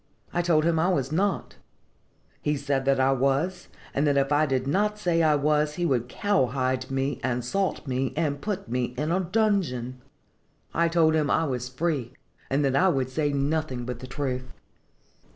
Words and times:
I 0.33 0.41
told 0.41 0.63
him 0.63 0.79
I 0.79 0.87
was 0.89 1.11
not; 1.11 1.57
he 2.41 2.57
said 2.57 2.85
that 2.85 2.99
I 2.99 3.11
was, 3.11 3.67
and 3.93 4.07
that 4.07 4.17
if 4.17 4.31
I 4.31 4.47
did 4.47 4.65
not 4.65 4.97
say 4.97 5.21
I 5.21 5.35
was 5.35 5.75
he 5.75 5.85
would 5.85 6.09
'cowhide 6.09 6.89
me 6.89 7.19
and 7.23 7.45
salt 7.45 7.85
me, 7.85 8.11
and 8.17 8.41
put 8.41 8.67
me 8.67 8.95
in 8.97 9.11
a 9.11 9.19
dungeon.' 9.19 10.01
I 10.73 10.87
told 10.87 11.13
him 11.13 11.29
I 11.29 11.43
was 11.43 11.69
free, 11.69 12.13
and 12.49 12.65
that 12.65 12.75
I 12.75 12.87
would 12.89 13.11
say 13.11 13.31
nothing 13.31 13.85
but 13.85 13.99
the 13.99 14.07
truth." 14.07 14.51